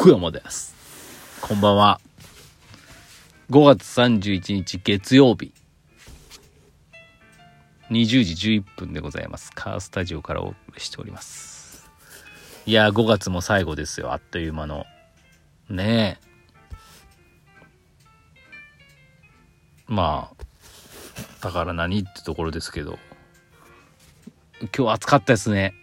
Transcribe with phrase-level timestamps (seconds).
[0.00, 0.74] 福山です。
[1.42, 2.00] こんばんは。
[3.50, 5.52] 5月31日月曜日。
[7.90, 9.52] 20時11分でございます。
[9.54, 11.90] カースタジオからお送りしております。
[12.64, 14.14] いやー、5月も最後ですよ。
[14.14, 14.86] あっという間の。
[15.68, 16.26] ねえ。
[19.86, 20.44] まあ、
[21.42, 22.98] だから何ってところですけど。
[24.74, 25.74] 今日暑かったですね。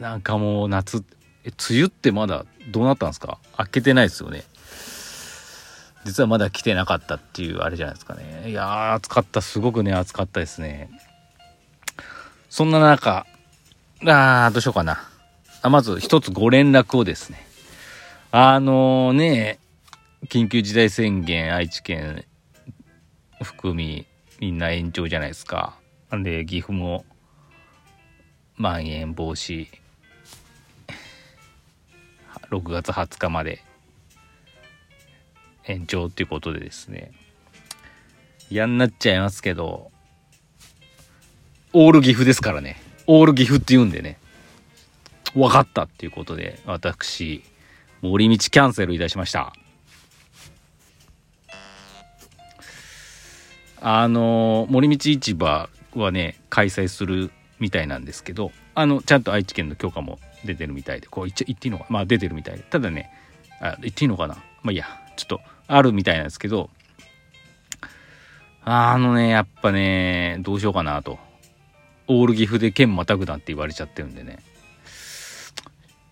[0.00, 1.04] なんかもう夏、
[1.44, 3.38] え、梅雨ってまだどうなったんですか？
[3.56, 4.44] 開けてないですよね。
[6.04, 8.50] 実はまだ来てなかったっていうあれじゃないですかね。
[8.50, 9.40] いやー、暑かった。
[9.40, 10.90] すごくね、暑かったですね。
[12.50, 13.26] そんな中、
[14.02, 15.08] あー、どうしようかな。
[15.62, 17.46] あまず一つご連絡をですね。
[18.30, 19.58] あのー、ね、
[20.28, 22.24] 緊急事態宣言愛知県
[23.42, 24.06] 含み
[24.40, 25.78] みんな延長じゃないですか。
[26.10, 27.04] なんで岐阜も
[28.56, 29.68] まん延防止
[32.54, 33.62] 6月20日まで。
[35.66, 37.12] 延長っていうことでですね。
[38.50, 39.90] 嫌になっちゃいますけど。
[41.72, 42.80] オール岐阜ですからね。
[43.06, 44.18] オール岐阜って言うんでね。
[45.34, 47.42] 分かったっていうことで私
[48.02, 49.52] 森道キャンセルいたしました。
[53.80, 58.52] あの森道市場はね開催するみたいなんですけど。
[58.74, 62.62] あのちゃんと愛知県の許可も出てるみたいでこう言っちゃ言っていいのかまあ出てるみたいで。
[62.62, 63.10] ただね
[63.60, 64.34] あ言っていいのかな？
[64.62, 64.86] まあいいや。
[65.16, 66.70] ちょっとあるみたいなんですけど
[68.64, 71.18] あのねやっぱねどうしようかなと。
[72.08, 74.40] オール岐阜で県またぐなって言われちゃってるんでね。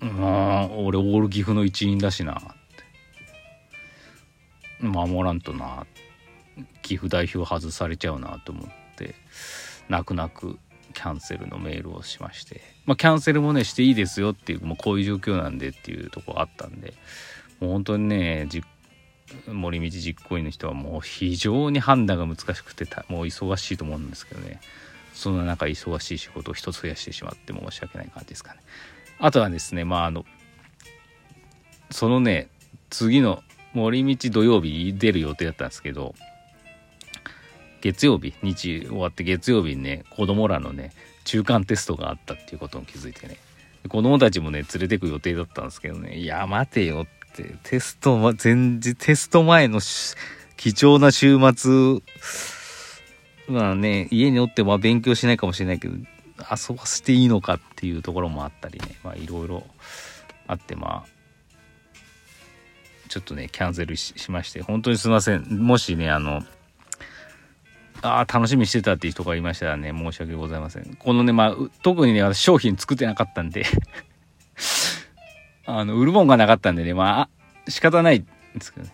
[0.00, 2.42] まあ俺オール岐阜の一員だしな
[4.80, 5.86] 守らんとな
[6.82, 8.66] 岐阜代表外されちゃうなと思っ
[8.96, 9.14] て。
[9.88, 10.58] 泣く泣く。
[10.98, 16.92] キャンセルのメールをしまして、まあ、キャンセルもねしていいですよっていうもうこういう状況なんでっていうとこあったんで
[17.60, 18.48] もう本当にね
[19.46, 24.60] 森道実行委員の人はもう非常に判断が難しくてもう忙しいと思うんですけどね。
[25.14, 28.60] そんな中忙しい仕事を一つ増やしてしまって申し訳ない感じですかね。
[29.20, 30.24] あとはですねまああの
[31.90, 32.48] そのね
[32.90, 33.42] 次の
[33.72, 36.14] 森道土曜日出る予定だったんですけど
[37.80, 40.92] 月曜日日終わって月曜日にね子供らのね
[41.24, 43.36] 中間テストがあったっていうことに気づいてね。
[43.88, 46.16] 子供たちもね連れてく予定だったんですけどね。
[46.18, 47.54] いや待てよって。
[47.62, 49.80] テスト前日テスト前の
[50.56, 52.00] 貴重な週末
[53.48, 58.96] まあね家におっては勉強しないかもしれないけど遊ばせていいのかっていうところもあったりね。
[59.04, 59.64] まあいろいろ
[60.48, 61.18] あってまあ
[63.08, 65.44] ちょっとねキャンセルしまして本当にすいません。
[65.64, 66.42] もしねあの
[68.02, 70.96] ああ、楽しみにしてたっていう人がいましたらね、申し訳ございません。
[70.96, 73.64] このね、まあ、特にね、商品作ってなかったんで
[75.66, 77.28] あの、売るもんがなかったんでね、ま
[77.66, 78.92] あ、仕方ないんですけどね。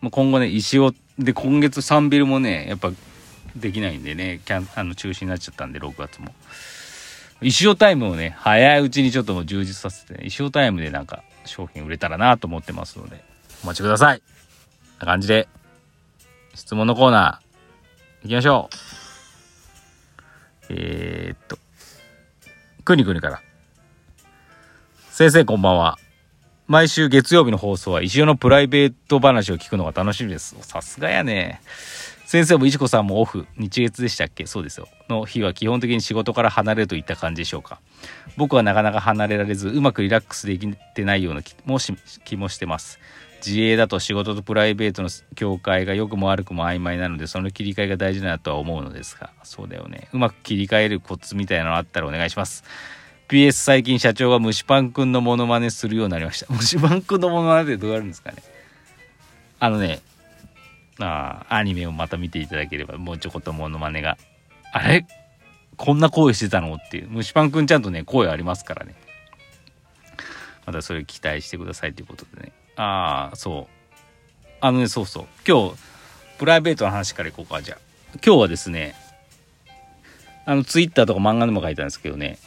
[0.00, 2.92] まあ、今後ね、石尾、で、今月3ビルもね、やっぱ、
[3.56, 6.34] できないんでね、キャン、あの、中止になっちゃったんで、6月も。
[7.40, 13.22] 石尾タイムをね、早いうちにちょっともう充実させて、ね、石尾タイムでなんか、商品売れたらなと思ってますので、
[13.62, 14.22] お待ちください。
[14.98, 15.48] な感じで、
[16.54, 17.43] 質問のコーナー、
[18.24, 18.76] 行きましょう。
[20.70, 21.58] えー、っと、
[22.82, 23.42] くにくにから。
[25.10, 25.98] 先生こんばんは。
[26.66, 30.56] 毎週月曜日の放送は石尾のプライベート話を聞くのが楽しみです。
[30.62, 31.60] さすがやね。
[32.24, 34.46] 先生も石子さんもオフ、日月でしたっけ？
[34.46, 34.88] そうですよ。
[35.10, 37.82] の日は基本的に仕事から離れるといった感じでしょうか。
[38.38, 41.78] 僕はなかなか離れられず、うまくリラックスできてないような気も
[42.24, 42.98] 気もしてます。
[43.44, 50.08] 自営だと仕事とプライベートの境界が良くも悪くも曖昧なのでその切り替えが大事だとは思うのですがそうだよね。
[50.12, 52.64] うまく切り替えるコツみたいなのあったらお願いします。
[53.28, 56.46] PS 最近社長が虫パンくんのモノマネするようになりました。
[56.52, 58.42] 虫パンくんのモノマネってどうやるんですかね。
[59.60, 60.00] あのね
[60.98, 64.16] あアニメをまた見ていただければもうちょこっとモノマネが。
[64.72, 65.06] あれ？
[65.76, 66.74] こんな声してたの？
[66.74, 67.08] っていう。
[67.10, 68.94] 虫パンくんちゃんとね声ありますからね。
[70.66, 72.52] またそれ期待してくださいということでね。
[72.76, 73.74] ああ、そう。
[74.60, 75.26] あのね、そうそう。
[75.46, 75.76] 今日、
[76.38, 77.78] プライベートの話からいこうか、じゃあ。
[78.24, 78.94] 今日はですね、
[80.46, 82.38] あの、ツイッターとか漫画でも書いたんですけどね、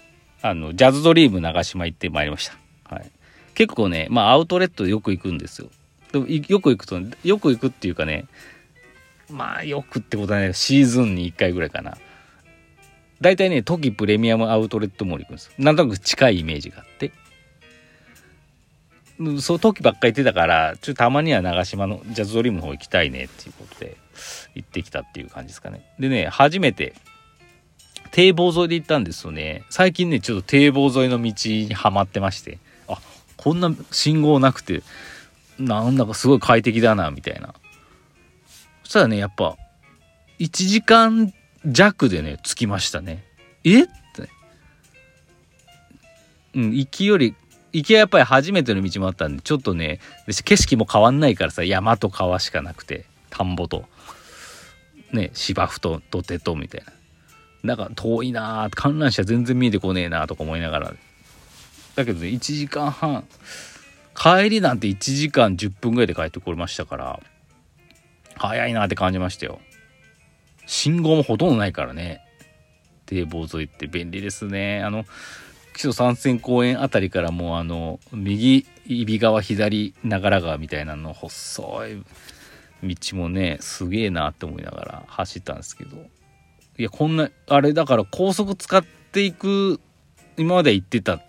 [0.42, 2.96] あの、ジャズドリーム長島行ってまいりました。
[2.96, 3.12] はい。
[3.54, 5.70] 結構ね、まあ、アウトレットでよく行くんですよ。
[6.12, 8.26] でもよく行くと、よく行くっていうかね、
[9.30, 11.98] まあ、よくってことはね、シーズンに1回ぐらいかな。
[13.20, 17.12] 大体ね、トキプレミアムアウトレットモール行くんですよなんとなく近いイメージがあって。
[19.42, 23.98] そう時ばっかり言ってたからちょっとたまには長島のジャズドリームの方行きたいねっていうことで
[24.54, 26.94] 行ってきたっていう感じですかねでね初めて
[28.12, 33.00] 堤防沿いで行ったんですよね最近ねちょっと堤防沿いの道にはまってましてあ
[33.38, 34.84] こんな信号なくて
[35.58, 37.56] なんだかすごい快適だなみたいな
[38.84, 39.58] そしたらねやっぱ
[40.40, 41.34] 1時間
[41.66, 43.26] 弱でね着きましたね
[43.64, 43.92] えって
[46.56, 47.36] うん行きより
[47.74, 53.86] 行きはやっぱり初めての道もあったんでちょっとね景色も変わんないからさ山と川しかなくて田んぼと
[55.12, 56.94] ね芝生と土手とみたいな。
[57.64, 60.94] なんか遠いな観覧車全然見えてこねえなとか思いながら。
[61.96, 63.26] だけどね1時間半
[64.16, 67.20] 帰りなんて1時間10分ぐらいで帰ってこれましたから
[68.36, 69.60] 早いなって感じましたよ。
[70.66, 72.22] 信号もほとんどないからね。
[73.06, 74.84] 堤防沿いって便利ですね。
[74.84, 75.06] あの
[75.78, 82.04] 基礎山線公園あたりからもうあの右揖斐川左長良川みたいなの細い
[82.84, 85.98] 道もねすげえなって思いながら走ったんですけど。
[86.80, 89.80] いやこんなあれだから高速使っていく
[90.38, 91.20] 今まで行ってた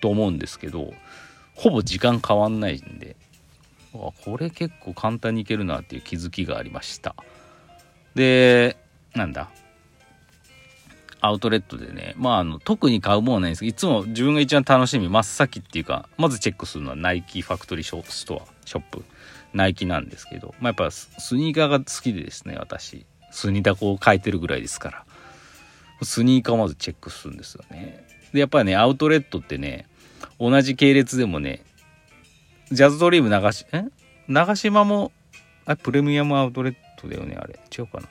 [0.00, 0.92] と思うんですけど
[1.54, 3.16] ほぼ時間変わんないんで
[3.92, 7.14] これ結構簡単にいけるなっていう気づきがありました。
[8.14, 8.76] で
[9.14, 9.50] なんだ？
[11.20, 19.04] アウトレットでねまああの特に買うものはないんですけどいつも自分が一番楽しみ真っ先っていうかまずチェックするのはナイキファクトリーストアショップ
[19.52, 23.04] ナイキなんですけど、まあ、やっぱスニーカーが好きでですね私。
[23.32, 25.04] スニダコを書いてるぐらいですから。
[26.02, 28.06] スニーカーをまずチェックするんですよね。
[28.32, 29.86] でやっぱりねアウトレットってね
[30.38, 31.62] 同じ系列でもね
[32.70, 33.84] ジャズドリーム流しえ？
[34.28, 35.10] 長島も
[35.66, 37.58] あプレミアムアウトレットだよねあれ。
[37.76, 38.08] 違うかな。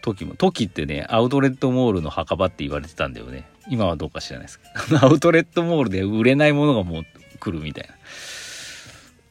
[0.00, 3.48] 時も時ってねアウトレットモールの墓場って言われてたんだよね。
[3.68, 4.98] 今はどうか知らないですけど。
[5.04, 7.04] アウトレットモールで売れないものがもう
[7.38, 7.94] 来るみたいな。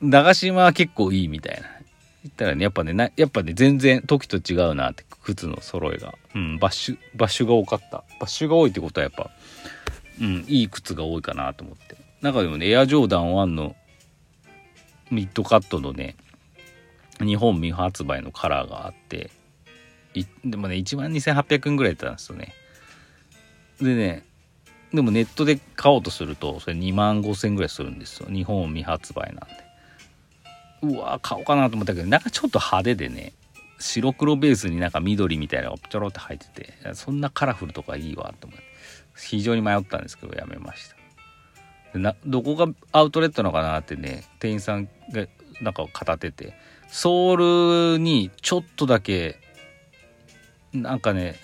[0.01, 1.67] 長島は結構いいみたいな。
[2.23, 6.15] 言ったらねやっぱねなやっぱね全然時と違うなって靴の揃えが。
[6.35, 8.03] うんバッシュバッシュが多かった。
[8.19, 9.29] バッシュが多いってことはやっぱ
[10.21, 11.95] うんいい靴が多いかなと思って。
[12.21, 13.75] 中でもねエアジョーダン1の
[15.11, 16.15] ミッドカットのね
[17.19, 19.31] 日本未発売のカラーがあって
[20.45, 22.53] でもね1万2800円ぐらいだったんですよね。
[23.81, 24.25] でね
[24.93, 28.27] でもネットで買おうとするとそれ2万5000円ぐらいするんですよ。
[28.29, 30.95] 日本未発売なんで。
[30.95, 33.33] うわ買おうかなと思ったけどなんかちょっと派手でね
[33.79, 38.63] 白黒ベースになんか緑みたいなのがちょろって入っててそんなカラフルとかいいわと思って
[39.17, 41.97] 非常に迷ったんですけどやめました。
[41.97, 45.27] などこがアウトレットなのかなってね店員さんが
[45.61, 46.53] なんか語ってて
[46.87, 49.39] ソールにちょっとだけ
[50.73, 51.35] なんかね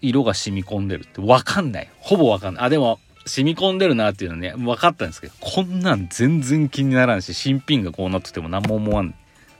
[0.00, 1.88] 色が染み込んでるって分かんない。
[1.98, 2.64] ほぼ分かんない。
[2.64, 9.14] あでも染み込んでるなっていうのね分かったんですけどこんなん全然気にならんし新品がこうなってても何も思わん、ま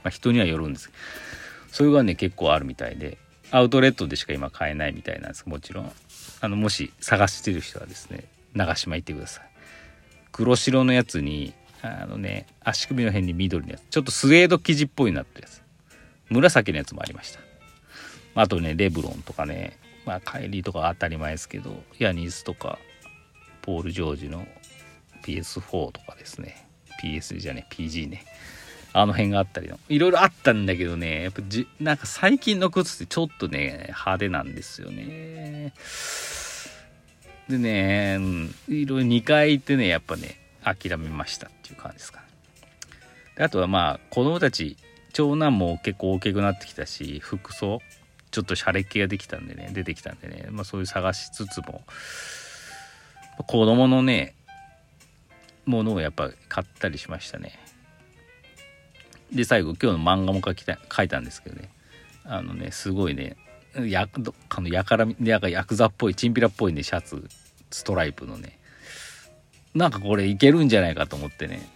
[0.05, 0.99] あ、人にはよるんですけど。
[1.73, 3.17] それがね結構あるみたいで。
[3.51, 5.43] アウトレットでしか今買えないみたいなんです。
[5.47, 5.91] もちろん。
[6.41, 9.43] あのもし探してる人はですね長島行ってください。
[10.31, 13.81] 黒白のやつにあのね足首の辺に緑のやつ。
[13.89, 15.63] ちょっとスウェード生地っぽいなってやつ。
[16.29, 17.39] 紫のやつもありました。
[18.35, 22.79] あとねレブロンとかねまあ帰りとか当たり前ですけどヤニスとか
[23.61, 24.47] ポール・ジョージの
[25.23, 26.65] PS4 とかですね。
[27.03, 28.25] PS じゃね PG ね。
[28.91, 29.79] あの辺があったりの。
[29.87, 35.73] いろいろあったんだけどねやっぱじなんか最近の靴ってちょっとね派手なんですよね。
[37.47, 42.25] でね、うん、いろいろ2回行ってねやっぱね諦めましたっていう感じですかね。
[43.37, 44.77] であとはまあ子供たち
[45.13, 47.81] 長男も結構大きくなってきたし服装
[48.39, 51.81] ちょっとシャレっ気ができたんでね出てきたんでね、まあ、そういう探しつつも
[53.47, 54.33] 子供のね
[55.65, 57.59] ものをやっぱ買ったりしましたね。
[59.33, 61.69] で最後今日の漫画も書きた書いたんですけどね。
[62.23, 63.35] あのねすごいね
[63.75, 64.07] や
[64.49, 67.27] あのやからやヤクザっぽいチンピラっぽいねシャツ
[67.69, 68.57] ストライプのね。
[69.75, 71.67] なんかこれいけるんじゃないかと思ってね。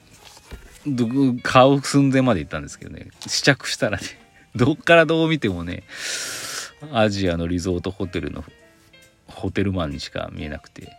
[1.43, 3.10] 買う寸前まで行ったんですけどね。
[3.27, 4.24] 試着したらね
[4.55, 5.84] どっからどう見てもね
[6.91, 8.43] アジアのリゾートホテルの
[9.27, 10.95] ホテルマンにしか見えなくて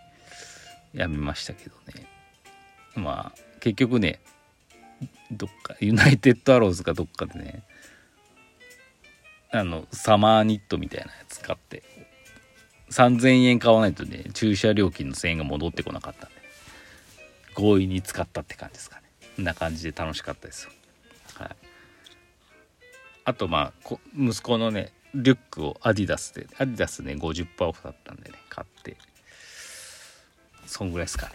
[0.92, 2.06] やめましたけどね。
[2.94, 4.20] まあ結局ね
[5.30, 7.62] どっかユナイテッドアローズかどっかでね
[9.50, 11.82] あのサマーニットみたいなやつ買って
[12.90, 16.36] 3000円買わないとね駐車料金の1000円が戻ってこなかったんで
[17.54, 19.02] 強引に使ったって感じですかね。
[19.36, 20.70] こんな感じで楽しかったですよ。
[21.34, 21.48] はい。
[23.24, 28.96] あとまあ息子のねリュックをアディダスでアディダスね50%オフだったんでね買って。
[30.66, 31.34] そんぐらいですかね。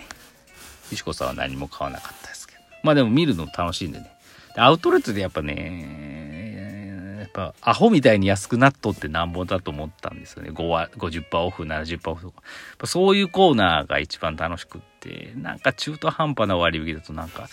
[0.91, 2.61] 石子さんは何も買わなかったですけど。
[2.83, 4.11] まあでも見るの楽しいんでね。
[4.57, 10.49] アウトレットでやっぱねやっぱアホみたいに安くなっとってなんぼだと思ったんですよね。
[10.49, 12.41] 5は50%オフ70%オフとか。
[12.87, 17.47] そういうコーナーが一番楽しくってなんか中途半端な割引だとなんか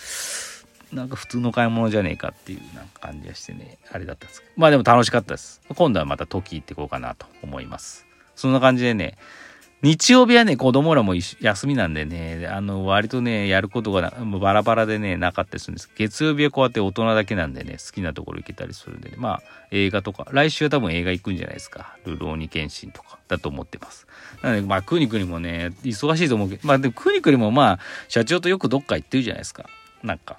[0.91, 9.17] なんか普通の買い物じゃねえかっていうなんか感じがしてねあれだったんですけどまあでも楽しかったです今度はまた時行ってこうかなと思いますそんな感じでね
[9.83, 15.91] 日曜日はね、子供らも休みなんでね、あの、割とね、やることがバラバラでね、なかったりするんです。
[15.95, 21.95] 月曜日はこうやって大人だけなんでね、好きなところ行けたりするんで、ね、まあ、映画とか、来週は多分映画行くんじゃないですか。
[22.05, 24.07] ルローニケンシンとか、だと思ってます。
[24.41, 29.67] なので、まあ、クニクニもね、忙しいと思うけど、まあ、でもクニクニもまあ、社長とよくどっか行ってるじゃないですか。
[30.01, 30.37] なんか、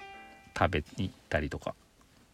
[0.59, 1.73] 食べに行ったりとか、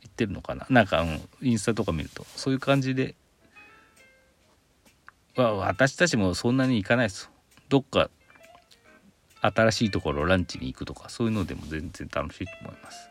[0.01, 0.65] 行ってるのかな？
[0.69, 3.13] なんか、うん、インスタとか見ると、そういう感じで、
[5.37, 7.29] 私たちもそんなに行かないです
[7.67, 8.09] どっか
[9.41, 13.09] 新しいところランチに行くとかそういうのでも全然楽しいと思います。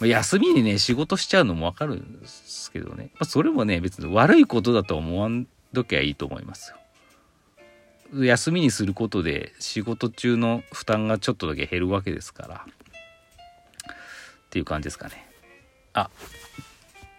[0.00, 6.72] ま、休みにね仕事しちゃうのもわかるんですけどね、まあ、それもね別に悪いことだと思わんときゃいいと思います
[8.14, 8.24] よ。
[8.24, 12.66] 休みにすることで仕事中の負担がちょっとだけ減るわけですから
[14.50, 15.24] っていう感じですかね。
[15.92, 16.10] あ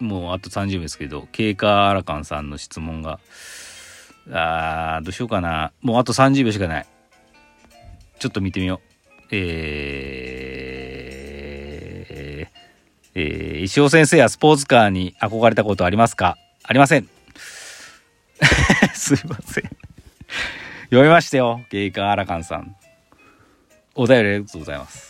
[0.00, 3.20] もうあと30秒ですけど経過アラカンさんの質問が
[4.30, 5.72] あー、どうしようかな。
[5.80, 6.86] もうあと30秒しかない。
[8.18, 8.80] ちょっと見てみよう。
[9.32, 16.36] えー、えー、石尾先生はスポーツカーに憧れたことありますか？
[16.62, 17.08] ありません。
[18.94, 19.64] すいません。
[20.84, 21.62] 読みましたよ。
[21.70, 22.76] ゲイカーアラカンさん。
[23.94, 25.01] お便りありがとうございます。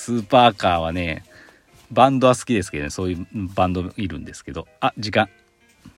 [0.00, 1.24] スーパーカーはね、
[1.90, 5.28] バンドは好きですけどね、そういうバンドいるんですけど、あ、時間。